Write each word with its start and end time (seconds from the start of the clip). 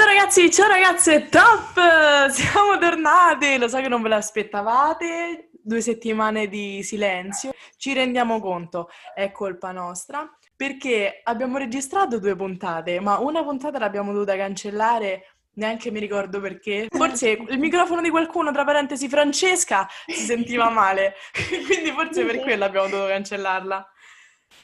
Ciao 0.00 0.08
ragazzi, 0.08 0.50
ciao 0.50 0.66
ragazze, 0.66 1.28
top! 1.28 1.76
Siamo 2.32 2.78
tornate! 2.78 3.58
Lo 3.58 3.68
so 3.68 3.82
che 3.82 3.88
non 3.88 4.00
ve 4.00 4.08
l'aspettavate, 4.08 5.50
due 5.62 5.82
settimane 5.82 6.48
di 6.48 6.82
silenzio. 6.82 7.52
Ci 7.76 7.92
rendiamo 7.92 8.40
conto, 8.40 8.88
è 9.14 9.30
colpa 9.30 9.72
nostra, 9.72 10.26
perché 10.56 11.20
abbiamo 11.22 11.58
registrato 11.58 12.18
due 12.18 12.34
puntate, 12.34 12.98
ma 12.98 13.18
una 13.18 13.42
puntata 13.42 13.78
l'abbiamo 13.78 14.14
dovuta 14.14 14.34
cancellare 14.36 15.34
neanche 15.56 15.90
mi 15.90 16.00
ricordo 16.00 16.40
perché. 16.40 16.86
Forse 16.88 17.32
il 17.32 17.58
microfono 17.58 18.00
di 18.00 18.08
qualcuno, 18.08 18.52
tra 18.52 18.64
parentesi 18.64 19.06
Francesca, 19.06 19.86
si 20.06 20.24
sentiva 20.24 20.70
male, 20.72 21.16
quindi 21.66 21.90
forse 21.90 22.24
per 22.24 22.40
quello 22.40 22.64
abbiamo 22.64 22.88
dovuto 22.88 23.08
cancellarla. 23.08 23.86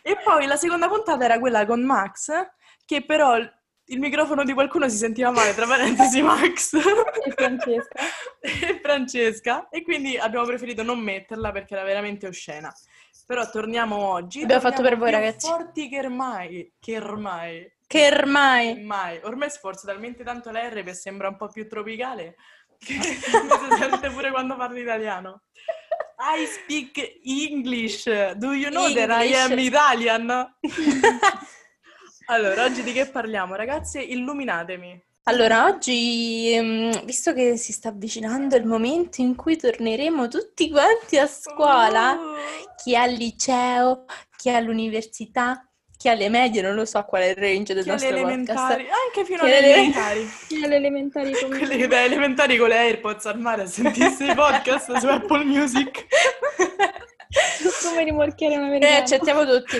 E 0.00 0.16
poi 0.24 0.46
la 0.46 0.56
seconda 0.56 0.88
puntata 0.88 1.26
era 1.26 1.38
quella 1.38 1.66
con 1.66 1.84
Max, 1.84 2.32
che 2.86 3.04
però 3.04 3.36
il 3.86 4.00
microfono 4.00 4.42
di 4.44 4.52
qualcuno 4.52 4.88
si 4.88 4.96
sentiva 4.96 5.30
male, 5.30 5.54
tra 5.54 5.66
parentesi 5.66 6.20
Max. 6.22 6.74
e 6.74 7.30
Francesca. 7.32 8.00
e 8.40 8.80
Francesca. 8.82 9.68
E 9.68 9.82
quindi 9.82 10.16
abbiamo 10.16 10.46
preferito 10.46 10.82
non 10.82 10.98
metterla 10.98 11.52
perché 11.52 11.74
era 11.74 11.84
veramente 11.84 12.26
oscena. 12.26 12.72
Però 13.26 13.48
torniamo 13.48 13.96
oggi. 13.96 14.42
Abbiamo 14.42 14.60
torniamo 14.62 14.76
fatto 14.76 14.82
per 14.82 14.96
voi, 14.98 15.10
ragazzi. 15.10 15.48
forti 15.48 15.88
che 15.88 15.98
ormai. 15.98 16.72
Che 16.78 16.96
ormai. 16.96 17.74
Che 17.86 18.06
ormai... 18.06 18.70
Ormai. 18.70 19.20
Ormai 19.22 19.50
sforzo 19.50 19.86
talmente 19.86 20.24
tanto 20.24 20.50
l'R 20.50 20.82
che 20.82 20.94
sembra 20.94 21.28
un 21.28 21.36
po' 21.36 21.48
più 21.48 21.68
tropicale. 21.68 22.36
Che 22.78 22.92
si 22.92 23.30
sente 23.78 24.10
pure 24.10 24.30
quando 24.30 24.54
parli 24.54 24.82
italiano. 24.82 25.44
I 26.18 26.44
speak 26.46 27.20
English. 27.22 28.04
Do 28.34 28.52
you 28.52 28.70
know 28.70 28.92
that 28.92 29.08
I 29.10 29.32
am 29.34 29.52
English. 29.52 29.66
Italian? 29.66 30.54
allora, 32.26 32.64
oggi 32.64 32.82
di 32.82 32.92
che 32.92 33.06
parliamo, 33.06 33.54
ragazze? 33.54 34.00
Illuminatemi. 34.00 35.04
Allora, 35.28 35.66
oggi, 35.66 36.52
ehm, 36.52 37.04
visto 37.04 37.32
che 37.32 37.56
si 37.56 37.72
sta 37.72 37.88
avvicinando 37.88 38.54
il 38.56 38.64
momento 38.64 39.20
in 39.20 39.34
cui 39.34 39.56
torneremo 39.56 40.28
tutti 40.28 40.70
quanti 40.70 41.18
a 41.18 41.26
scuola, 41.26 42.12
Uh. 42.12 42.34
chi 42.82 42.94
al 42.94 43.10
liceo, 43.12 44.04
chi 44.36 44.50
all'università, 44.50 45.68
chi 45.96 46.08
alle 46.08 46.28
medie, 46.28 46.62
non 46.62 46.74
lo 46.76 46.84
so 46.84 47.02
qual 47.04 47.22
è 47.22 47.26
il 47.30 47.34
range 47.36 47.74
del 47.74 47.82
Chi 47.82 47.88
nostro 47.90 48.08
elementari, 48.10 48.84
podcast. 48.84 49.02
anche 49.06 49.24
fino 49.24 49.38
Chi 49.38 49.44
alle 49.46 49.58
elementari. 49.58 50.30
Sì, 50.46 50.62
alle 50.62 50.76
elementari 50.76 51.32
come 51.32 51.58
Quelli 51.58 51.76
che 51.76 51.86
da 51.88 52.04
elementari 52.04 52.56
con 52.56 52.68
le 52.68 52.76
AirPods 52.76 53.26
al 53.26 53.40
mare 53.40 53.62
a 53.62 53.66
sentirsi 53.66 54.24
i 54.30 54.34
podcast 54.34 54.96
su 54.98 55.06
Apple 55.08 55.44
Music. 55.44 56.06
come 57.82 58.04
rimorchiare 58.04 58.54
una 58.56 58.68
Noi 58.68 58.78
verità. 58.78 58.98
accettiamo 58.98 59.44
tutti. 59.44 59.76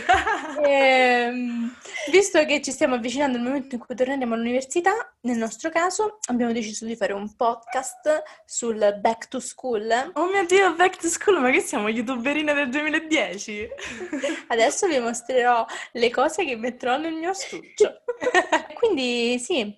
Ehm, 0.67 1.73
visto 2.11 2.45
che 2.45 2.61
ci 2.63 2.71
stiamo 2.73 2.95
avvicinando 2.95 3.39
al 3.39 3.45
momento 3.45 3.75
in 3.75 3.81
cui 3.81 3.95
torneremo 3.95 4.35
all'università, 4.35 4.93
nel 5.23 5.39
nostro 5.39 5.71
caso 5.71 6.19
abbiamo 6.29 6.53
deciso 6.53 6.85
di 6.85 6.97
fare 6.97 7.13
un 7.13 7.35
podcast 7.35 8.23
sul 8.45 8.99
back 9.01 9.29
to 9.29 9.41
school. 9.41 10.13
Oh 10.15 10.31
mio 10.31 10.45
Dio, 10.47 10.75
back 10.75 10.99
to 10.99 11.09
school, 11.09 11.41
ma 11.41 11.51
che 11.51 11.61
siamo 11.61 11.89
youtuberine 11.89 12.53
del 12.55 12.69
2010? 12.71 13.69
Adesso 14.49 14.87
vi 14.87 14.99
mostrerò 14.99 15.65
le 15.93 16.11
cose 16.11 16.45
che 16.45 16.57
metterò 16.57 16.97
nel 16.97 17.15
mio 17.15 17.31
astuccio. 17.31 18.03
Quindi 18.75 19.39
sì, 19.39 19.75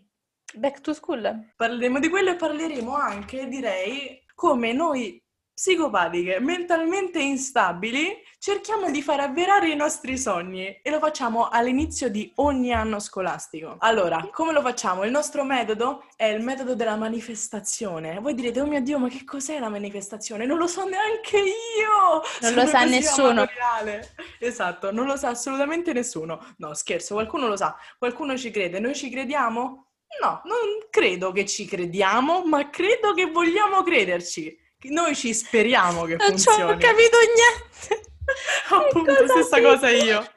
back 0.55 0.81
to 0.81 0.93
school. 0.93 1.53
Parleremo 1.57 1.99
di 1.99 2.09
quello 2.09 2.31
e 2.31 2.37
parleremo 2.37 2.95
anche, 2.95 3.49
direi, 3.49 4.25
come 4.35 4.73
noi 4.73 5.23
psicopatiche, 5.59 6.39
mentalmente 6.39 7.19
instabili, 7.19 8.23
cerchiamo 8.39 8.93
di 8.93 9.03
far 9.03 9.19
avverare 9.19 9.69
i 9.69 9.75
nostri 9.75 10.17
sogni 10.17 10.79
e 10.81 10.89
lo 10.89 11.01
facciamo 11.01 11.49
all'inizio 11.49 12.09
di 12.09 12.31
ogni 12.37 12.73
anno 12.73 13.01
scolastico. 13.01 13.75
Allora, 13.81 14.29
come 14.31 14.53
lo 14.53 14.61
facciamo? 14.61 15.03
Il 15.03 15.11
nostro 15.11 15.43
metodo 15.43 16.05
è 16.15 16.27
il 16.27 16.45
metodo 16.45 16.77
della 16.77 16.95
manifestazione. 16.95 18.21
Voi 18.21 18.35
direte, 18.35 18.61
oh 18.61 18.67
mio 18.67 18.81
Dio, 18.81 19.01
ma 19.01 19.09
che 19.09 19.25
cos'è 19.25 19.59
la 19.59 19.69
manifestazione? 19.69 20.47
Non 20.47 20.59
lo 20.59 20.69
so 20.69 20.85
neanche 20.85 21.39
io! 21.39 22.23
Non 22.43 22.55
lo 22.55 22.65
sa 22.65 22.85
nessuno. 22.85 23.29
amatoriale. 23.31 24.15
Esatto, 24.39 24.93
non 24.93 25.07
lo 25.07 25.17
sa 25.17 25.31
assolutamente 25.31 25.93
nessuno. 25.93 26.55
No, 26.59 26.73
scherzo, 26.75 27.15
qualcuno 27.15 27.49
lo 27.49 27.57
sa, 27.57 27.77
qualcuno 27.99 28.39
ci 28.39 28.53
crede. 28.53 28.79
Noi 28.79 28.95
ci 28.95 29.11
crediamo? 29.11 29.87
No, 30.23 30.41
non 30.45 30.87
credo 30.89 31.33
che 31.33 31.45
ci 31.47 31.67
crediamo, 31.67 32.45
ma 32.45 32.71
credo 32.71 33.13
che 33.13 33.27
vogliamo 33.27 33.83
crederci. 33.83 34.67
Noi 34.83 35.17
ci 35.17 35.35
speriamo 35.35 36.05
che 36.05 36.15
Non 36.17 36.39
ci 36.39 36.49
ho 36.49 36.53
funzioni. 36.53 36.81
capito 36.81 37.17
niente. 37.19 38.11
Appunto, 38.71 39.15
Cosa 39.15 39.27
stessa 39.43 39.57
dici? 39.59 39.69
cosa 39.69 39.91
io. 39.91 40.33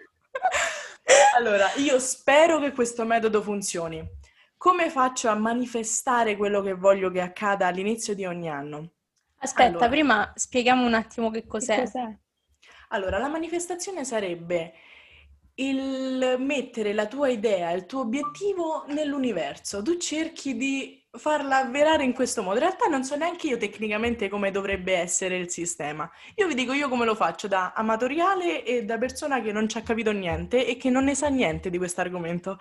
Allora, 1.35 1.71
io 1.75 1.99
spero 1.99 2.59
che 2.59 2.71
questo 2.71 3.05
metodo 3.05 3.41
funzioni. 3.43 4.03
Come 4.57 4.89
faccio 4.89 5.29
a 5.29 5.35
manifestare 5.35 6.35
quello 6.37 6.61
che 6.61 6.73
voglio 6.73 7.11
che 7.11 7.21
accada 7.21 7.67
all'inizio 7.67 8.15
di 8.15 8.25
ogni 8.25 8.49
anno? 8.49 8.91
Aspetta, 9.39 9.69
Allora. 9.69 9.89
prima 9.89 10.31
spieghiamo 10.35 10.85
un 10.85 10.93
attimo 10.93 11.29
che 11.29 11.41
Che 11.41 11.47
cos'è. 11.47 11.79
cos'è? 11.79 12.17
Allora, 12.89 13.17
la 13.19 13.27
manifestazione 13.27 14.03
sarebbe 14.05 14.73
il 15.55 16.35
mettere 16.39 16.93
la 16.93 17.07
tua 17.07 17.29
idea, 17.29 17.71
il 17.71 17.85
tuo 17.85 18.01
obiettivo 18.01 18.85
nell'universo. 18.87 19.81
Tu 19.81 19.97
cerchi 19.97 20.55
di 20.57 21.00
farla 21.17 21.57
avverare 21.57 22.03
in 22.03 22.13
questo 22.13 22.41
modo. 22.41 22.55
In 22.55 22.61
realtà 22.61 22.87
non 22.87 23.03
so 23.03 23.15
neanche 23.15 23.47
io 23.47 23.57
tecnicamente 23.57 24.29
come 24.29 24.51
dovrebbe 24.51 24.95
essere 24.95 25.37
il 25.37 25.49
sistema. 25.49 26.09
Io 26.35 26.47
vi 26.47 26.53
dico 26.53 26.73
io 26.73 26.87
come 26.87 27.05
lo 27.05 27.15
faccio 27.15 27.47
da 27.47 27.73
amatoriale 27.75 28.63
e 28.63 28.83
da 28.85 28.97
persona 28.97 29.41
che 29.41 29.51
non 29.51 29.67
ci 29.67 29.77
ha 29.77 29.81
capito 29.81 30.11
niente 30.11 30.65
e 30.65 30.77
che 30.77 30.89
non 30.89 31.03
ne 31.03 31.15
sa 31.15 31.27
niente 31.27 31.69
di 31.69 31.77
questo 31.77 32.01
argomento. 32.01 32.59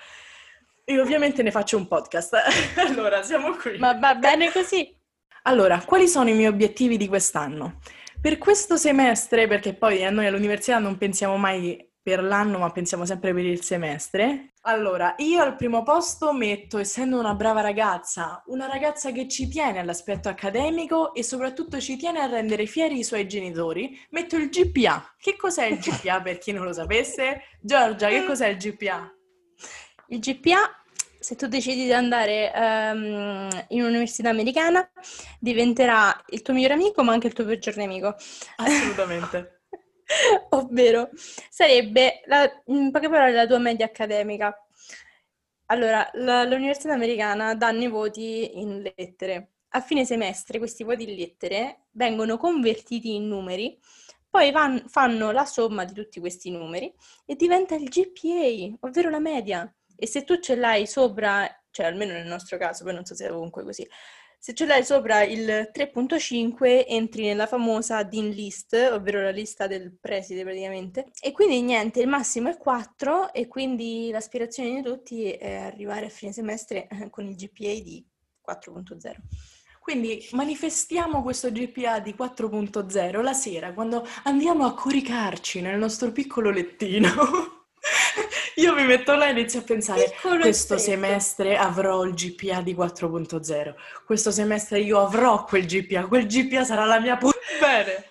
E 0.84 1.00
ovviamente 1.00 1.42
ne 1.42 1.52
faccio 1.52 1.76
un 1.76 1.86
podcast. 1.86 2.36
Allora, 2.76 3.22
siamo 3.22 3.54
qui. 3.54 3.78
Ma 3.78 3.94
va 3.94 4.14
bene 4.16 4.50
così. 4.50 4.96
Allora, 5.42 5.80
quali 5.84 6.08
sono 6.08 6.28
i 6.28 6.34
miei 6.34 6.48
obiettivi 6.48 6.96
di 6.96 7.06
quest'anno? 7.06 7.78
Per 8.20 8.36
questo 8.36 8.76
semestre, 8.76 9.46
perché 9.46 9.74
poi 9.74 10.04
a 10.04 10.10
noi 10.10 10.26
all'università 10.26 10.78
non 10.78 10.98
pensiamo 10.98 11.36
mai 11.36 11.89
per 12.02 12.22
l'anno, 12.22 12.58
ma 12.58 12.70
pensiamo 12.70 13.04
sempre 13.04 13.34
per 13.34 13.44
il 13.44 13.62
semestre. 13.62 14.54
Allora, 14.62 15.14
io 15.18 15.40
al 15.40 15.56
primo 15.56 15.82
posto 15.82 16.32
metto, 16.32 16.78
essendo 16.78 17.18
una 17.18 17.34
brava 17.34 17.60
ragazza, 17.60 18.42
una 18.46 18.66
ragazza 18.66 19.12
che 19.12 19.28
ci 19.28 19.48
tiene 19.48 19.78
all'aspetto 19.78 20.28
accademico 20.28 21.14
e 21.14 21.22
soprattutto 21.22 21.80
ci 21.80 21.96
tiene 21.96 22.20
a 22.20 22.26
rendere 22.26 22.66
fieri 22.66 22.98
i 22.98 23.04
suoi 23.04 23.26
genitori, 23.26 23.98
metto 24.10 24.36
il 24.36 24.48
GPA. 24.48 25.14
Che 25.18 25.36
cos'è 25.36 25.66
il 25.66 25.78
GPA 25.78 26.20
per 26.22 26.38
chi 26.38 26.52
non 26.52 26.64
lo 26.64 26.72
sapesse? 26.72 27.42
Giorgia, 27.60 28.08
che 28.08 28.24
cos'è 28.24 28.48
il 28.48 28.56
GPA? 28.56 29.10
Il 30.08 30.18
GPA, 30.18 30.82
se 31.18 31.36
tu 31.36 31.46
decidi 31.46 31.84
di 31.84 31.92
andare 31.92 32.52
ehm, 32.52 33.66
in 33.68 33.82
un'università 33.82 34.30
americana, 34.30 34.90
diventerà 35.38 36.18
il 36.28 36.42
tuo 36.42 36.54
migliore 36.54 36.74
amico, 36.74 37.02
ma 37.02 37.12
anche 37.12 37.26
il 37.26 37.34
tuo 37.34 37.44
peggior 37.44 37.76
nemico. 37.76 38.14
Assolutamente. 38.56 39.59
Ovvero, 40.50 41.10
sarebbe, 41.48 42.22
la- 42.26 42.50
in 42.66 42.90
poche 42.90 43.08
parole, 43.08 43.32
la 43.32 43.46
tua 43.46 43.58
media 43.58 43.86
accademica. 43.86 44.54
Allora, 45.66 46.08
la- 46.14 46.44
l'università 46.44 46.92
americana 46.94 47.54
danno 47.54 47.82
i 47.84 47.88
voti 47.88 48.58
in 48.58 48.82
lettere. 48.82 49.50
A 49.70 49.80
fine 49.80 50.04
semestre 50.04 50.58
questi 50.58 50.82
voti 50.82 51.08
in 51.08 51.16
lettere 51.16 51.84
vengono 51.92 52.36
convertiti 52.38 53.14
in 53.14 53.28
numeri, 53.28 53.78
poi 54.28 54.50
van- 54.50 54.84
fanno 54.88 55.30
la 55.30 55.44
somma 55.44 55.84
di 55.84 55.92
tutti 55.92 56.18
questi 56.18 56.50
numeri 56.50 56.92
e 57.24 57.36
diventa 57.36 57.74
il 57.76 57.88
GPA, 57.88 58.76
ovvero 58.86 59.10
la 59.10 59.20
media. 59.20 59.72
E 59.96 60.06
se 60.06 60.24
tu 60.24 60.40
ce 60.40 60.56
l'hai 60.56 60.86
sopra, 60.86 61.46
cioè 61.70 61.86
almeno 61.86 62.12
nel 62.12 62.26
nostro 62.26 62.56
caso, 62.58 62.82
poi 62.84 62.94
non 62.94 63.04
so 63.04 63.14
se 63.14 63.26
è 63.26 63.32
ovunque 63.32 63.62
così, 63.62 63.86
se 64.42 64.54
ce 64.54 64.64
l'hai 64.64 64.82
sopra 64.82 65.22
il 65.22 65.70
3.5 65.70 66.86
entri 66.88 67.26
nella 67.26 67.46
famosa 67.46 68.02
Dean 68.04 68.30
List, 68.30 68.72
ovvero 68.90 69.20
la 69.20 69.30
lista 69.30 69.66
del 69.66 69.94
preside 70.00 70.44
praticamente, 70.44 71.10
e 71.20 71.30
quindi 71.30 71.60
niente, 71.60 72.00
il 72.00 72.08
massimo 72.08 72.48
è 72.48 72.56
4 72.56 73.34
e 73.34 73.46
quindi 73.48 74.08
l'aspirazione 74.10 74.76
di 74.76 74.82
tutti 74.82 75.30
è 75.30 75.56
arrivare 75.56 76.06
a 76.06 76.08
fine 76.08 76.32
semestre 76.32 76.88
con 77.10 77.26
il 77.26 77.34
GPA 77.34 77.82
di 77.82 78.02
4.0. 78.48 79.14
Quindi 79.78 80.26
manifestiamo 80.32 81.22
questo 81.22 81.52
GPA 81.52 82.00
di 82.00 82.14
4.0 82.18 83.22
la 83.22 83.32
sera 83.34 83.74
quando 83.74 84.06
andiamo 84.22 84.64
a 84.64 84.72
coricarci 84.72 85.60
nel 85.60 85.78
nostro 85.78 86.12
piccolo 86.12 86.48
lettino. 86.48 87.10
Io 88.56 88.74
mi 88.74 88.84
metto 88.84 89.14
là 89.14 89.28
e 89.28 89.30
inizio 89.30 89.60
a 89.60 89.62
pensare, 89.62 90.12
questo 90.40 90.76
semestre 90.78 91.56
avrò 91.56 92.04
il 92.04 92.14
GPA 92.14 92.60
di 92.60 92.74
4.0, 92.74 93.74
questo 94.04 94.30
semestre 94.30 94.80
io 94.80 95.00
avrò 95.00 95.44
quel 95.44 95.66
GPA, 95.66 96.06
quel 96.06 96.26
GPA 96.26 96.64
sarà 96.64 96.84
la 96.84 97.00
mia 97.00 97.16
pu... 97.16 97.30
Bene. 97.60 98.04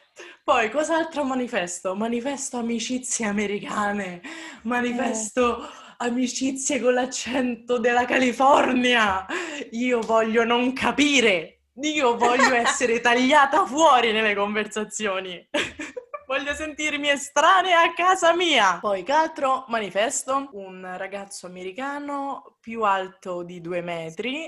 Poi, 0.44 0.72
cos'altro 0.72 1.24
manifesto? 1.24 1.94
Manifesto 1.94 2.58
amicizie 2.58 3.26
americane, 3.26 4.22
manifesto 4.64 5.70
amicizie 5.98 6.80
con 6.80 6.94
l'accento 6.94 7.78
della 7.78 8.06
California. 8.06 9.26
Io 9.72 10.00
voglio 10.00 10.44
non 10.44 10.74
capire, 10.74 11.66
io 11.82 12.18
voglio 12.18 12.54
essere 12.56 13.00
tagliata 13.00 13.66
fuori 13.66 14.12
nelle 14.12 14.34
conversazioni. 14.34 15.48
Voglio 16.30 16.54
sentirmi 16.54 17.10
estranea 17.10 17.82
a 17.82 17.94
casa 17.96 18.36
mia. 18.36 18.78
Poi 18.80 19.02
che 19.02 19.12
altro 19.12 19.66
manifesto? 19.70 20.50
Un 20.52 20.88
ragazzo 20.96 21.48
americano 21.48 22.58
più 22.62 22.84
alto 22.84 23.42
di 23.42 23.62
due 23.62 23.82
metri, 23.82 24.48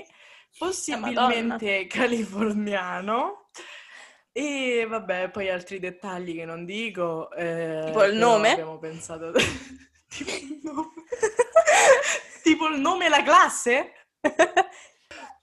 possibilmente 0.56 1.88
californiano. 1.88 3.48
E 4.30 4.86
vabbè, 4.88 5.30
poi 5.30 5.50
altri 5.50 5.80
dettagli 5.80 6.36
che 6.36 6.44
non 6.44 6.64
dico. 6.64 7.32
eh, 7.32 7.82
Tipo 7.86 8.04
il 8.04 8.14
nome? 8.14 8.52
Abbiamo 8.52 8.78
pensato... 8.78 9.32
tipo 10.06 10.30
il 10.30 10.60
nome? 10.62 10.92
tipo 12.44 12.68
il 12.68 12.78
nome 12.78 13.06
e 13.06 13.08
la 13.08 13.24
classe? 13.24 13.92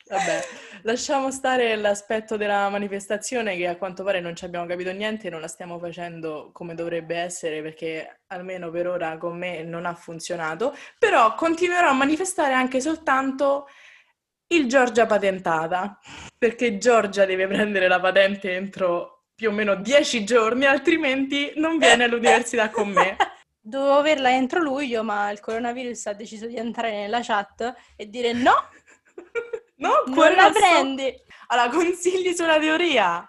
Vabbè, 0.10 0.42
lasciamo 0.82 1.30
stare 1.30 1.76
l'aspetto 1.76 2.36
della 2.36 2.68
manifestazione 2.70 3.56
che 3.56 3.68
a 3.68 3.76
quanto 3.76 4.04
pare 4.04 4.20
non 4.20 4.36
ci 4.36 4.44
abbiamo 4.44 4.66
capito 4.66 4.92
niente, 4.92 5.30
non 5.30 5.40
la 5.40 5.48
stiamo 5.48 5.78
facendo 5.78 6.50
come 6.52 6.74
dovrebbe 6.74 7.16
essere 7.16 7.62
perché 7.62 8.22
almeno 8.28 8.72
per 8.72 8.88
ora 8.88 9.20
con 9.20 9.38
me 9.38 9.62
non 9.62 9.86
ha 9.86 9.94
funzionato, 9.94 10.76
però 10.98 11.36
continuerò 11.36 11.90
a 11.90 11.94
manifestare 11.94 12.54
anche 12.54 12.82
soltanto 12.82 13.68
il 14.48 14.68
Giorgia 14.68 15.06
patentata, 15.06 16.00
perché 16.36 16.80
Giorgia 16.80 17.26
deve 17.26 17.46
prendere 17.46 17.88
la 17.88 18.00
patente 18.00 18.56
entro 18.56 19.26
più 19.36 19.50
o 19.50 19.52
meno 19.52 19.76
dieci 19.76 20.26
giorni, 20.26 20.66
altrimenti 20.66 21.54
non 21.58 21.78
viene 21.78 22.06
all'università 22.06 22.72
con 22.72 22.90
me. 22.90 23.16
Dovevo 23.62 23.98
averla 23.98 24.32
entro 24.32 24.60
luglio, 24.60 25.04
ma 25.04 25.30
il 25.30 25.40
coronavirus 25.40 26.08
ha 26.08 26.14
deciso 26.14 26.48
di 26.48 26.56
entrare 26.56 26.94
nella 26.94 27.22
chat 27.22 27.76
e 27.96 28.10
dire 28.10 28.34
no, 28.34 28.70
No, 29.80 30.04
non 30.06 30.34
la 30.34 30.46
so- 30.46 30.52
prendi. 30.54 31.14
Allora, 31.48 31.70
consigli 31.70 32.34
sulla 32.34 32.60
teoria. 32.60 33.24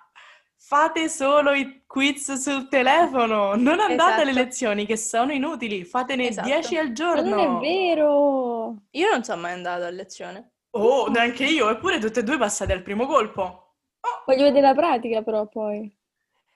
Fate 0.56 1.08
solo 1.08 1.52
i 1.52 1.82
quiz 1.86 2.32
sul 2.34 2.68
telefono, 2.68 3.54
non 3.56 3.80
andate 3.80 4.20
alle 4.20 4.30
Esatto. 4.30 4.44
lezioni 4.44 4.86
che 4.86 4.96
sono 4.96 5.32
inutili, 5.32 5.84
fatene 5.84 6.28
Esatto. 6.28 6.46
10 6.46 6.76
al 6.78 6.86
Ma 6.88 6.92
giorno. 6.92 7.30
non 7.36 7.56
è 7.56 7.60
vero! 7.60 8.76
Io 8.90 9.10
non 9.10 9.24
sono 9.24 9.40
mai 9.40 9.52
andata 9.52 9.86
a 9.86 9.90
lezione. 9.90 10.52
Oh, 10.76 11.08
neanche 11.08 11.44
io, 11.44 11.68
eppure 11.70 11.98
tutte 11.98 12.20
e 12.20 12.22
due 12.22 12.38
passate 12.38 12.72
al 12.72 12.82
primo 12.82 13.06
colpo. 13.06 13.74
Voglio 14.26 14.44
vedere 14.44 14.60
la 14.66 14.74
pratica 14.74 15.22
però 15.22 15.46
poi. 15.48 15.92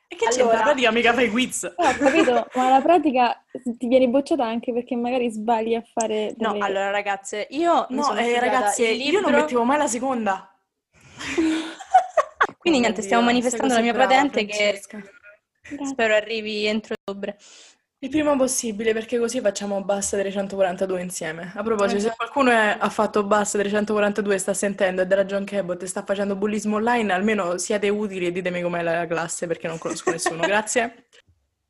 E 0.08 0.16
che? 0.16 0.26
Allora- 0.26 0.56
In 0.58 0.62
pratica 0.62 0.90
mica 0.92 1.12
fai 1.12 1.30
quiz. 1.30 1.72
Ho 1.76 1.92
capito, 1.98 2.46
ma 2.54 2.68
la 2.68 2.80
pratica 2.80 3.42
ti 3.78 3.86
viene 3.88 4.08
bocciata 4.08 4.44
anche 4.44 4.72
perché 4.72 4.94
magari 4.96 5.30
sbagli 5.30 5.74
a 5.74 5.82
fare 5.82 6.34
No, 6.38 6.52
delle... 6.52 6.64
allora 6.64 6.90
ragazze, 6.90 7.46
io 7.50 7.86
No, 7.90 8.14
eh, 8.16 8.38
ragazze, 8.38 8.86
il 8.86 9.00
io 9.00 9.12
non 9.20 9.24
libro- 9.24 9.40
mettevo 9.40 9.64
mai 9.64 9.78
la 9.78 9.86
seconda. 9.86 10.48
Quindi 12.58 12.80
niente, 12.80 13.02
stiamo 13.02 13.24
manifestando 13.24 13.74
la 13.74 13.80
mia 13.80 13.92
brava, 13.92 14.14
patente 14.14 14.44
che 14.46 14.54
Francesca. 14.54 14.98
Grazie. 15.66 15.86
spero 15.86 16.14
arrivi 16.14 16.66
entro 16.66 16.94
ottobre. 17.04 17.38
Il 18.04 18.10
prima 18.10 18.36
possibile, 18.36 18.92
perché 18.92 19.18
così 19.18 19.40
facciamo 19.40 19.82
basta 19.82 20.18
342 20.18 21.00
insieme. 21.00 21.52
A 21.54 21.62
proposito, 21.62 22.00
se 22.00 22.08
Esatto. 22.08 22.16
qualcuno 22.18 22.50
è- 22.50 22.76
ha 22.78 22.90
fatto 22.90 23.24
basta 23.24 23.56
342 23.56 24.34
e 24.34 24.38
sta 24.38 24.52
sentendo 24.52 25.00
è 25.00 25.06
della 25.06 25.24
John 25.24 25.44
Cabot 25.44 25.82
e 25.82 25.86
sta 25.86 26.02
facendo 26.04 26.36
bullismo 26.36 26.76
online, 26.76 27.14
almeno 27.14 27.56
siate 27.56 27.88
utili 27.88 28.26
e 28.26 28.32
ditemi 28.32 28.60
com'è 28.60 28.82
la 28.82 29.06
classe, 29.06 29.46
perché 29.46 29.68
non 29.68 29.78
conosco 29.78 30.10
nessuno. 30.10 30.42
Grazie. 30.46 31.06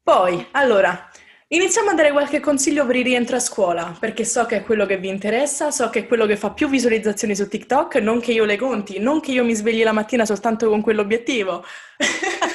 Poi, 0.02 0.48
allora, 0.50 1.08
iniziamo 1.46 1.90
a 1.90 1.94
dare 1.94 2.10
qualche 2.10 2.40
consiglio 2.40 2.84
per 2.84 2.96
il 2.96 3.04
rientro 3.04 3.36
a 3.36 3.40
scuola, 3.40 3.96
perché 3.96 4.24
so 4.24 4.44
che 4.44 4.56
è 4.56 4.64
quello 4.64 4.86
che 4.86 4.96
vi 4.98 5.06
interessa, 5.10 5.70
so 5.70 5.88
che 5.88 6.00
è 6.00 6.06
quello 6.08 6.26
che 6.26 6.36
fa 6.36 6.50
più 6.50 6.68
visualizzazioni 6.68 7.36
su 7.36 7.46
TikTok, 7.46 7.94
non 7.98 8.18
che 8.18 8.32
io 8.32 8.44
le 8.44 8.56
conti, 8.56 8.98
non 8.98 9.20
che 9.20 9.30
io 9.30 9.44
mi 9.44 9.54
svegli 9.54 9.84
la 9.84 9.92
mattina 9.92 10.24
soltanto 10.26 10.68
con 10.68 10.80
quell'obiettivo. 10.80 11.64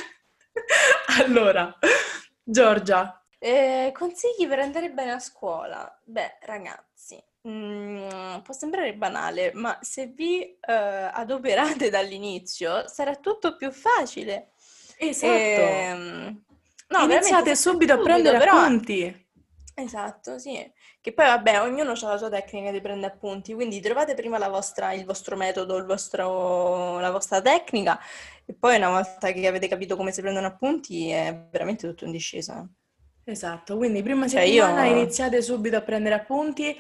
Allora, 1.22 1.78
Giorgia, 2.44 3.19
Eh, 3.42 3.92
consigli 3.94 4.48
per 4.48 4.60
andare 4.60 4.92
bene 4.92 5.12
a 5.14 5.20
scuola? 5.20 5.98
Beh, 6.04 6.40
ragazzi, 6.42 7.22
mm, 7.48 8.40
può 8.44 8.54
sembrare 8.54 8.94
banale, 8.96 9.52
ma 9.54 9.78
se 9.82 10.08
vi 10.08 10.42
eh, 10.44 10.74
adoperate 11.14 11.90
dall'inizio 11.90 12.88
sarà 12.88 13.16
tutto 13.16 13.56
più 13.56 13.72
facile. 13.72 14.50
esatto. 14.98 15.32
Ehm, 15.32 16.44
no, 16.90 17.00
Iniziate 17.04 17.56
subito 17.56 17.94
a 17.94 17.98
prendere 18.00 18.38
però- 18.38 18.58
appunti. 18.58 19.28
Esatto, 19.76 20.38
sì. 20.38 20.70
Che 21.00 21.14
poi 21.14 21.26
vabbè, 21.28 21.62
ognuno 21.62 21.92
ha 21.92 22.08
la 22.08 22.18
sua 22.18 22.28
tecnica 22.30 22.70
di 22.72 22.82
prendere 22.82 23.14
appunti, 23.14 23.54
quindi 23.54 23.80
trovate 23.80 24.14
prima 24.14 24.38
la 24.38 24.50
vostra- 24.50 24.92
il 24.92 25.06
vostro 25.06 25.38
metodo, 25.38 25.78
il 25.78 25.86
vostro- 25.86 27.00
la 27.00 27.12
vostra 27.12 27.40
tecnica 27.42 27.98
e 28.46 28.54
poi 28.54 28.76
una 28.76 28.90
volta 28.90 29.32
che 29.32 29.48
avete 29.48 29.70
capito 29.70 29.96
come 29.96 30.12
si 30.12 30.20
prendono 30.20 30.48
appunti 30.48 31.10
è 31.10 31.48
veramente 31.50 31.88
tutto 31.88 32.04
in 32.04 32.12
discesa. 32.12 32.68
Esatto, 33.32 33.78
quindi 33.78 34.02
prima 34.02 34.28
Cioè, 34.28 34.42
io- 34.42 34.64
settimana 34.64 34.86
iniziate 34.86 35.42
subito 35.44 35.76
a 35.76 35.82
prendere 35.82 36.16
appunti, 36.16 36.76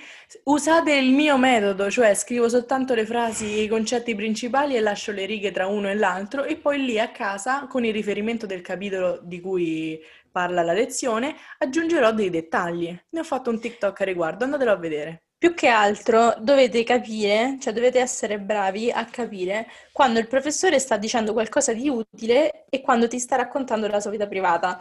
usate 0.45 0.93
il 0.95 1.11
mio 1.11 1.37
metodo, 1.37 1.91
cioè 1.91 2.15
scrivo 2.15 2.49
soltanto 2.49 2.95
le 2.95 3.05
frasi 3.05 3.61
i 3.61 3.67
concetti 3.67 4.15
principali 4.15 4.75
e 4.75 4.79
lascio 4.79 5.11
le 5.11 5.25
righe 5.25 5.51
tra 5.51 5.67
uno 5.67 5.89
e 5.89 5.95
l'altro 5.95 6.43
e 6.45 6.55
poi 6.57 6.83
lì 6.83 6.99
a 6.99 7.09
casa, 7.11 7.67
con 7.67 7.85
il 7.85 7.93
riferimento 7.93 8.47
del 8.47 8.61
capitolo 8.61 9.19
di 9.21 9.39
cui 9.41 10.01
parla 10.31 10.63
la 10.63 10.73
lezione, 10.73 11.35
aggiungerò 11.59 12.11
dei 12.13 12.31
dettagli. 12.31 12.97
Ne 13.09 13.19
ho 13.19 13.23
fatto 13.23 13.51
un 13.51 13.59
TikTok 13.59 14.01
a 14.01 14.05
riguardo, 14.05 14.43
andatelo 14.45 14.71
a 14.71 14.75
vedere. 14.77 15.23
Più 15.37 15.53
che 15.53 15.67
altro 15.67 16.35
dovete 16.39 16.83
capire, 16.83 17.57
cioè 17.61 17.71
dovete 17.73 17.99
essere 17.99 18.39
bravi 18.39 18.91
a 18.91 19.05
capire 19.05 19.67
quando 19.93 20.19
il 20.19 20.27
professore 20.27 20.79
sta 20.79 20.97
dicendo 20.97 21.31
qualcosa 21.31 21.73
di 21.73 21.87
utile 21.87 22.65
e 22.69 22.81
quando 22.81 23.07
ti 23.07 23.19
sta 23.19 23.37
raccontando 23.37 23.87
la 23.87 23.99
sua 24.01 24.11
vita 24.11 24.27
privata. 24.27 24.79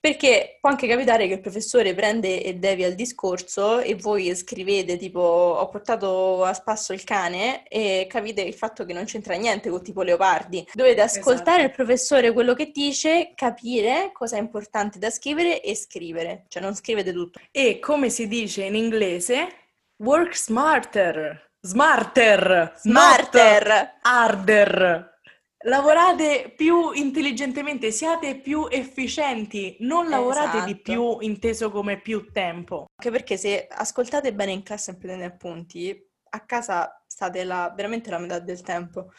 Perché 0.00 0.58
può 0.60 0.70
anche 0.70 0.86
capitare 0.86 1.26
che 1.26 1.34
il 1.34 1.40
professore 1.40 1.92
prende 1.92 2.42
e 2.42 2.54
devia 2.54 2.86
il 2.86 2.94
discorso 2.94 3.80
e 3.80 3.96
voi 3.96 4.34
scrivete 4.36 4.96
tipo 4.96 5.18
ho 5.20 5.68
portato 5.68 6.44
a 6.44 6.52
spasso 6.54 6.92
il 6.92 7.02
cane 7.02 7.66
e 7.66 8.06
capite 8.08 8.42
il 8.42 8.54
fatto 8.54 8.84
che 8.84 8.92
non 8.92 9.04
c'entra 9.06 9.34
niente 9.34 9.70
con 9.70 9.82
tipo 9.82 10.02
Leopardi. 10.02 10.66
Dovete 10.72 11.00
ascoltare 11.00 11.62
Esatto. 11.62 11.62
il 11.62 11.70
professore 11.72 12.32
quello 12.32 12.54
che 12.54 12.70
dice, 12.72 13.32
capire 13.34 14.10
cosa 14.12 14.36
è 14.36 14.40
importante 14.40 14.98
da 15.00 15.10
scrivere 15.10 15.60
e 15.60 15.74
scrivere. 15.74 16.44
Cioè 16.48 16.62
non 16.62 16.76
scrivete 16.76 17.12
tutto. 17.12 17.40
E 17.50 17.80
come 17.80 18.08
si 18.08 18.28
dice 18.28 18.62
in 18.64 18.76
inglese, 18.76 19.48
work 19.96 20.36
smarter, 20.36 21.50
smarter, 21.60 22.72
Smarter! 22.76 23.98
harder. 24.02 25.17
Lavorate 25.62 26.54
più 26.56 26.92
intelligentemente, 26.92 27.90
siate 27.90 28.36
più 28.36 28.68
efficienti, 28.70 29.76
non 29.80 30.08
lavorate 30.08 30.64
di 30.64 30.70
Esatto. 30.70 30.82
più 30.82 31.18
inteso 31.20 31.70
come 31.70 32.00
più 32.00 32.30
tempo. 32.30 32.86
Anche 32.94 33.10
perché 33.10 33.36
se 33.36 33.66
ascoltate 33.68 34.32
bene 34.32 34.52
in 34.52 34.62
classe 34.62 34.92
e 34.92 34.96
prendete 34.96 35.32
appunti, 35.32 36.06
a 36.30 36.40
casa 36.44 37.02
state 37.06 37.42
là 37.42 37.72
veramente 37.74 38.10
la 38.10 38.18
metà 38.18 38.38
del 38.38 38.60
tempo. 38.62 39.10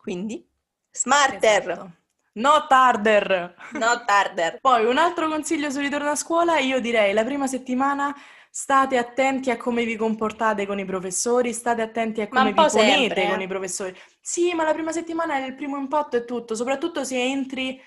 Quindi, 0.00 0.46
smarter, 0.90 1.70
Esatto. 1.70 1.96
Not 2.34 2.72
harder. 2.72 3.54
not 3.72 4.04
harder. 4.08 4.58
Poi 4.62 4.86
un 4.86 4.96
altro 4.96 5.28
consiglio 5.28 5.70
sul 5.70 5.82
ritorno 5.82 6.10
a 6.10 6.16
scuola, 6.16 6.58
io 6.58 6.80
direi 6.80 7.12
la 7.12 7.24
prima 7.24 7.46
settimana 7.46 8.14
state 8.50 8.96
attenti 8.96 9.50
a 9.50 9.56
come 9.56 9.84
vi 9.84 9.96
comportate 9.96 10.66
con 10.66 10.78
i 10.78 10.84
professori, 10.84 11.52
state 11.52 11.82
attenti 11.82 12.20
a 12.22 12.28
come 12.28 12.52
vi 12.52 12.54
ponete 12.54 12.78
sempre, 12.78 13.24
eh. 13.24 13.28
con 13.28 13.40
i 13.40 13.46
professori. 13.46 13.98
Sì, 14.24 14.54
ma 14.54 14.62
la 14.62 14.72
prima 14.72 14.92
settimana 14.92 15.34
è 15.36 15.44
il 15.46 15.56
primo 15.56 15.76
impatto 15.76 16.16
è 16.16 16.24
tutto, 16.24 16.54
soprattutto 16.54 17.02
se 17.02 17.20
entri 17.20 17.80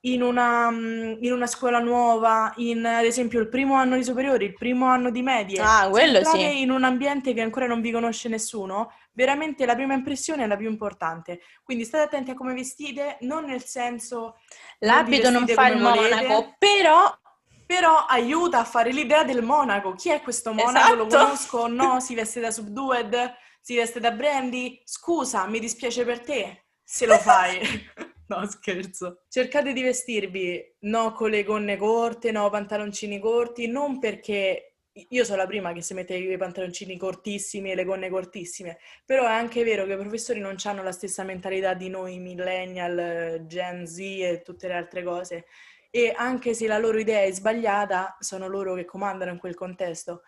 in 0.00 0.20
una, 0.22 0.70
mm, 0.70 1.22
in 1.22 1.32
una 1.32 1.46
scuola 1.46 1.78
nuova, 1.78 2.52
in 2.56 2.84
ad 2.84 3.06
esempio 3.06 3.40
il 3.40 3.48
primo 3.48 3.74
anno 3.74 3.96
di 3.96 4.04
superiori, 4.04 4.44
il 4.44 4.52
primo 4.52 4.86
anno 4.88 5.08
di 5.08 5.22
medie. 5.22 5.60
Ah, 5.62 5.84
Se 5.84 5.88
quello 5.90 6.22
sì. 6.24 6.60
in 6.60 6.70
un 6.70 6.84
ambiente 6.84 7.32
che 7.32 7.40
ancora 7.40 7.66
non 7.66 7.80
vi 7.80 7.90
conosce 7.90 8.28
nessuno, 8.28 8.92
veramente 9.12 9.64
la 9.64 9.74
prima 9.74 9.94
impressione 9.94 10.44
è 10.44 10.46
la 10.46 10.58
più 10.58 10.68
importante. 10.68 11.40
Quindi 11.62 11.84
state 11.86 12.04
attenti 12.04 12.30
a 12.32 12.34
come 12.34 12.52
vestite, 12.52 13.16
non 13.20 13.46
nel 13.46 13.64
senso 13.64 14.36
L'abito 14.80 15.30
non 15.30 15.46
fa 15.48 15.68
il 15.68 15.80
volete. 15.80 16.26
monaco, 16.26 16.54
però 16.58 17.18
però 17.66 18.04
aiuta 18.06 18.58
a 18.58 18.64
fare 18.64 18.92
l'idea 18.92 19.24
del 19.24 19.42
monaco. 19.42 19.94
Chi 19.94 20.10
è 20.10 20.20
questo 20.20 20.52
monaco? 20.52 20.94
Lo 20.94 21.06
Esatto. 21.06 21.24
conosco? 21.24 21.66
No, 21.66 21.98
si 21.98 22.14
veste 22.14 22.38
da 22.40 22.50
Subdued? 22.50 23.34
Si 23.64 23.74
veste 23.76 23.98
da 23.98 24.10
Brandy? 24.10 24.82
Scusa, 24.84 25.46
mi 25.46 25.58
dispiace 25.58 26.04
per 26.04 26.20
te 26.20 26.64
se 26.82 27.06
lo 27.06 27.16
fai. 27.16 27.60
No, 28.26 28.46
scherzo. 28.46 29.24
Cercate 29.28 29.74
di 29.74 29.82
vestirvi 29.82 30.76
no 30.80 31.12
con 31.12 31.28
le 31.28 31.44
gonne 31.44 31.76
corte, 31.76 32.32
no 32.32 32.48
pantaloncini 32.48 33.18
corti, 33.18 33.66
non 33.66 33.98
perché 33.98 34.76
io 35.10 35.24
sono 35.24 35.36
la 35.36 35.46
prima 35.46 35.74
che 35.74 35.82
si 35.82 35.92
mette 35.92 36.14
i 36.14 36.36
pantaloncini 36.38 36.96
cortissimi 36.96 37.70
e 37.70 37.74
le 37.74 37.84
gonne 37.84 38.08
cortissime, 38.08 38.78
però 39.04 39.24
è 39.24 39.32
anche 39.32 39.62
vero 39.62 39.84
che 39.84 39.92
i 39.92 39.98
professori 39.98 40.40
non 40.40 40.56
hanno 40.64 40.82
la 40.82 40.92
stessa 40.92 41.22
mentalità 41.22 41.74
di 41.74 41.90
noi 41.90 42.18
millennial, 42.18 43.44
Gen 43.46 43.86
Z 43.86 43.98
e 43.98 44.40
tutte 44.42 44.68
le 44.68 44.74
altre 44.74 45.02
cose. 45.02 45.44
E 45.90 46.12
anche 46.16 46.54
se 46.54 46.66
la 46.66 46.78
loro 46.78 46.98
idea 46.98 47.22
è 47.22 47.30
sbagliata, 47.30 48.16
sono 48.20 48.46
loro 48.46 48.74
che 48.74 48.86
comandano 48.86 49.32
in 49.32 49.38
quel 49.38 49.54
contesto. 49.54 50.22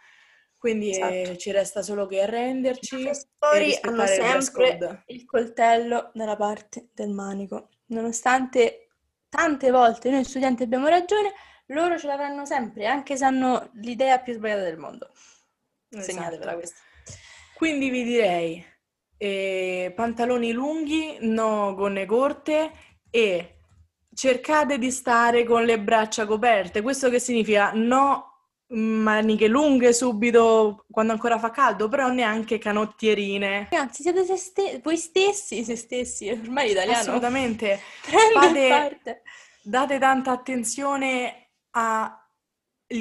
Quindi 0.66 0.90
eh, 0.90 1.20
Esatto. 1.20 1.36
ci 1.36 1.52
resta 1.52 1.80
solo 1.80 2.06
che 2.06 2.16
i 2.16 2.20
arrenderci 2.22 3.06
e 3.06 3.12
professori 3.38 3.78
hanno 3.82 4.02
il 4.02 4.08
sempre 4.08 5.04
il 5.06 5.24
coltello 5.24 6.10
dalla 6.12 6.34
parte 6.34 6.88
del 6.92 7.10
manico, 7.10 7.68
nonostante 7.86 8.88
tante 9.28 9.70
volte 9.70 10.10
noi 10.10 10.24
studenti 10.24 10.64
abbiamo 10.64 10.88
ragione, 10.88 11.34
loro 11.66 11.96
ce 11.96 12.08
l'avranno 12.08 12.44
sempre, 12.44 12.86
anche 12.86 13.16
se 13.16 13.24
hanno 13.24 13.70
l'idea 13.74 14.18
più 14.18 14.32
sbagliata 14.32 14.62
del 14.62 14.76
mondo. 14.76 15.12
Segnatevela 15.88 16.34
Esatto. 16.34 16.56
questa. 16.56 16.76
Quindi 17.54 17.88
vi 17.88 18.02
direi 18.02 18.66
eh, 19.18 19.92
pantaloni 19.94 20.50
lunghi, 20.50 21.18
no 21.20 21.74
gonne 21.76 22.06
corte 22.06 22.72
e 23.08 23.60
cercate 24.12 24.78
di 24.78 24.90
stare 24.90 25.44
con 25.44 25.64
le 25.64 25.78
braccia 25.78 26.26
coperte. 26.26 26.82
Questo 26.82 27.08
che 27.08 27.20
significa? 27.20 27.70
No 27.72 28.35
maniche 28.68 29.46
lunghe 29.46 29.92
subito 29.92 30.84
quando 30.90 31.12
ancora 31.12 31.38
fa 31.38 31.50
caldo, 31.50 31.88
però 31.88 32.08
neanche 32.08 32.58
canottierine. 32.58 33.68
Ragazzi, 33.70 34.02
siete 34.02 34.24
se 34.24 34.36
ste- 34.36 34.80
voi 34.82 34.96
stessi, 34.96 35.64
se 35.64 35.76
stessi, 35.76 36.28
ormai 36.30 36.68
l'italiano 36.68 36.98
Assolutamente. 36.98 37.80
Fate- 38.02 38.68
parte. 38.68 39.22
Date 39.62 39.98
tanta 39.98 40.30
attenzione 40.30 41.48
al 41.70 42.16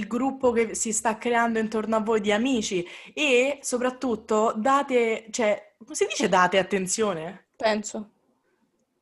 gruppo 0.08 0.52
che 0.52 0.76
si 0.76 0.92
sta 0.92 1.18
creando 1.18 1.60
intorno 1.60 1.96
a 1.96 2.00
voi 2.00 2.22
di 2.22 2.32
amici 2.32 2.86
e 3.14 3.60
soprattutto 3.62 4.54
date, 4.56 5.28
cioè, 5.30 5.74
come 5.78 5.96
si 5.96 6.06
dice 6.08 6.28
date 6.28 6.58
attenzione? 6.58 7.48
Penso. 7.56 8.10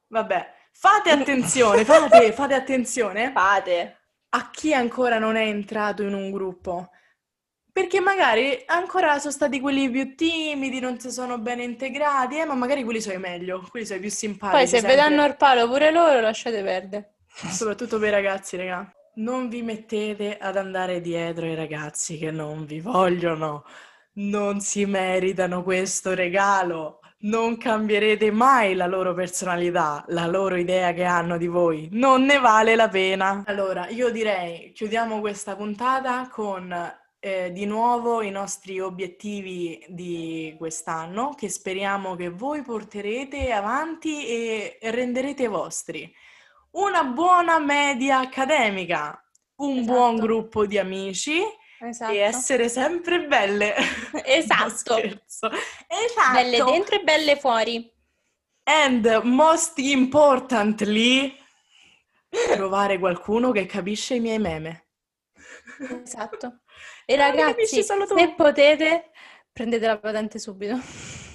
Vabbè, 0.08 0.54
fate 0.72 1.10
attenzione, 1.10 1.86
fate, 1.86 2.32
fate 2.34 2.54
attenzione 2.54 3.32
Fate. 3.32 3.98
A 4.36 4.50
chi 4.50 4.74
ancora 4.74 5.20
non 5.20 5.36
è 5.36 5.46
entrato 5.46 6.04
in 6.04 6.14
un 6.14 6.32
gruppo. 6.32 6.90
Perché 7.72 8.00
magari 8.00 8.62
ancora 8.68 9.18
sono 9.18 9.32
stati 9.32 9.60
quelli 9.60 9.90
più 9.90 10.16
timidi, 10.16 10.80
non 10.80 11.00
si 11.00 11.12
sono 11.12 11.40
bene 11.40 11.64
integrati, 11.64 12.38
eh, 12.38 12.46
ma 12.46 12.54
magari 12.54 12.84
quelli 12.84 13.02
sono 13.02 13.16
i 13.16 13.20
meglio, 13.20 13.66
quelli 13.70 13.86
sono 13.86 13.98
i 13.98 14.02
più 14.02 14.12
simpatici. 14.12 14.58
Poi 14.58 14.68
se 14.68 14.78
sempre. 14.78 14.96
vedranno 14.96 15.26
il 15.26 15.36
palo 15.36 15.68
pure 15.68 15.92
loro, 15.92 16.20
lasciate 16.20 16.62
perdere. 16.62 17.14
Soprattutto 17.50 17.98
per 17.98 18.10
i 18.10 18.12
ragazzi, 18.12 18.58
raga. 18.58 18.92
Non 19.16 19.50
vi 19.50 19.62
mettete 19.62 20.38
ad 20.38 20.58
andare 20.58 21.02
dietro 21.02 21.46
ai 21.46 21.56
ragazzi 21.56 22.18
che 22.18 22.32
non 22.32 22.66
vi 22.66 22.80
vogliono. 22.80 23.66
Non 24.14 24.60
si 24.60 24.86
meritano 24.86 25.64
questo 25.64 26.14
regalo. 26.14 27.00
Non 27.24 27.58
cambierete 27.58 28.32
mai 28.32 28.76
la 28.76 28.86
loro 28.86 29.14
personalità, 29.14 30.04
la 30.08 30.28
loro 30.28 30.58
idea 30.58 30.92
che 30.92 31.06
hanno 31.06 31.38
di 31.38 31.48
voi. 31.48 31.88
Non 31.94 32.24
ne 32.24 32.38
vale 32.38 32.76
la 32.76 32.90
pena. 32.90 33.44
Allora, 33.46 33.88
io 33.88 34.10
direi, 34.12 34.74
chiudiamo 34.74 35.22
questa 35.22 35.56
puntata 35.56 36.28
con 36.30 36.76
eh, 37.20 37.52
di 37.54 37.66
nuovo 37.66 38.22
i 38.22 38.30
nostri 38.30 38.82
obiettivi 38.82 39.86
di 39.88 40.54
quest'anno, 40.58 41.34
che 41.34 41.48
speriamo 41.48 42.16
che 42.16 42.28
voi 42.28 42.62
porterete 42.62 43.54
avanti 43.54 44.28
e 44.28 44.78
renderete 44.82 45.48
vostri 45.48 46.14
una 46.72 47.04
buona 47.06 47.58
media 47.60 48.20
accademica, 48.20 49.18
un 49.58 49.78
Esatto. 49.78 49.92
buon 49.94 50.16
gruppo 50.18 50.66
di 50.66 50.78
amici 50.78 51.42
Esatto. 51.84 52.14
e 52.14 52.18
essere 52.20 52.70
sempre 52.70 53.26
belle. 53.28 53.76
Esatto. 54.24 54.96
Esatto. 55.04 56.32
Belle 56.34 56.64
dentro 56.64 56.96
e 56.96 57.04
belle 57.04 57.36
fuori. 57.38 57.92
And 58.64 59.06
most 59.24 59.78
importantly, 59.80 61.38
trovare 62.30 62.98
qualcuno 62.98 63.52
che 63.52 63.66
capisce 63.66 64.16
i 64.16 64.20
miei 64.20 64.40
meme. 64.40 64.88
Esatto. 66.04 66.60
E 67.06 67.18
ragazzi, 67.18 67.84
se 67.84 68.34
potete, 68.34 69.12
prendete 69.52 69.86
la 69.86 69.98
patente 69.98 70.40
subito. 70.40 70.80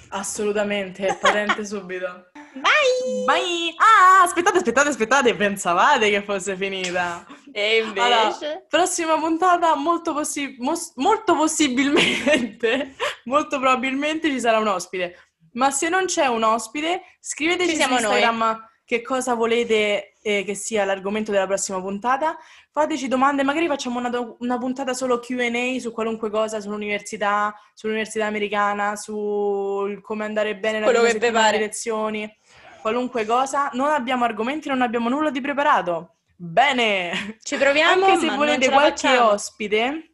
Assolutamente, 0.09 1.15
patente 1.21 1.63
subito. 1.63 2.31
Vai! 2.55 3.23
Bye! 3.25 3.75
Ah, 3.77 4.23
aspettate, 4.23 4.57
aspettate, 4.57 4.89
aspettate, 4.89 5.35
pensavate 5.35 6.09
che 6.09 6.23
fosse 6.23 6.55
finita. 6.55 7.23
E 7.59 7.79
Allora, 7.81 8.23
invece... 8.23 8.65
prossima 8.69 9.19
puntata 9.19 9.75
molto, 9.75 10.13
possi- 10.13 10.55
mos- 10.59 10.93
molto 10.95 11.35
possibilmente, 11.35 12.95
molto 13.25 13.59
probabilmente 13.59 14.29
ci 14.29 14.39
sarà 14.39 14.59
un 14.59 14.67
ospite. 14.67 15.31
Ma 15.53 15.69
se 15.69 15.89
non 15.89 16.05
c'è 16.05 16.27
un 16.27 16.43
ospite, 16.43 17.01
scriveteci 17.19 17.71
Ci 17.71 17.75
su 17.75 17.81
siamo 17.81 17.99
noi. 17.99 18.21
Instagram 18.21 18.67
che 18.85 19.01
cosa 19.01 19.33
volete 19.35 20.13
eh, 20.21 20.43
che 20.43 20.55
sia 20.55 20.85
l'argomento 20.85 21.31
della 21.31 21.45
prossima 21.45 21.81
puntata. 21.81 22.37
Fateci 22.71 23.07
domande, 23.07 23.43
magari 23.43 23.67
facciamo 23.67 23.99
una, 23.99 24.09
do- 24.09 24.37
una 24.39 24.57
puntata 24.57 24.93
solo 24.93 25.19
Q&A 25.19 25.79
su 25.79 25.91
qualunque 25.91 26.29
cosa, 26.29 26.61
sull'università, 26.61 27.53
sull'università 27.73 28.25
americana, 28.25 28.95
sul 28.95 30.01
come 30.01 30.23
andare 30.25 30.55
bene 30.55 30.79
la 30.79 30.85
Quello 30.85 31.01
prima 31.01 31.13
settimana 31.13 31.51
di 31.51 31.57
lezioni, 31.57 32.37
qualunque 32.81 33.25
cosa. 33.25 33.69
Non 33.73 33.89
abbiamo 33.89 34.23
argomenti, 34.23 34.69
non 34.69 34.81
abbiamo 34.81 35.09
nulla 35.09 35.29
di 35.29 35.41
preparato. 35.41 36.15
Bene! 36.41 37.37
Ci 37.43 37.57
proviamo, 37.57 38.05
Anche 38.05 38.27
se 38.27 38.33
volete 38.33 38.69
qualche 38.69 39.07
facciamo. 39.09 39.31
ospite, 39.31 40.13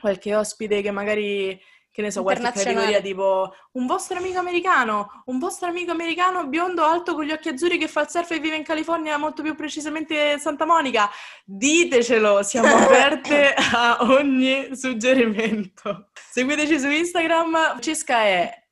qualche 0.00 0.34
ospite 0.34 0.82
che 0.82 0.90
magari, 0.90 1.56
che 1.92 2.02
ne 2.02 2.10
so, 2.10 2.22
qualche 2.24 2.42
categoria 2.42 3.00
tipo 3.00 3.54
un 3.74 3.86
vostro 3.86 4.18
amico 4.18 4.40
americano, 4.40 5.22
un 5.26 5.38
vostro 5.38 5.68
amico 5.68 5.92
americano 5.92 6.48
biondo 6.48 6.82
alto 6.82 7.14
con 7.14 7.22
gli 7.24 7.30
occhi 7.30 7.50
azzurri 7.50 7.78
che 7.78 7.86
fa 7.86 8.00
il 8.00 8.08
surf 8.08 8.32
e 8.32 8.40
vive 8.40 8.56
in 8.56 8.64
California, 8.64 9.16
molto 9.16 9.42
più 9.42 9.54
precisamente 9.54 10.40
Santa 10.40 10.66
Monica, 10.66 11.08
ditecelo, 11.44 12.42
siamo 12.42 12.66
aperte 12.74 13.54
a 13.54 13.98
ogni 14.00 14.74
suggerimento. 14.74 16.08
Seguiteci 16.32 16.80
su 16.80 16.90
Instagram, 16.90 17.52
Francesca 17.52 18.22
è 18.22 18.66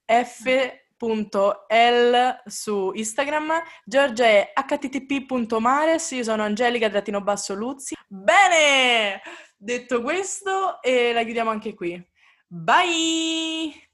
f.l 0.98 2.42
su 2.46 2.90
Instagram, 2.92 3.52
Giorgia 3.84 4.26
è 4.26 4.52
http.mares, 4.54 6.10
io 6.10 6.24
sono 6.24 6.42
Angelica-Luzzi. 6.42 7.94
Bene! 8.06 9.22
Detto 9.56 10.02
questo, 10.02 10.82
e 10.82 11.12
la 11.12 11.22
chiudiamo 11.22 11.50
anche 11.50 11.74
qui. 11.74 12.04
Bye! 12.46 13.87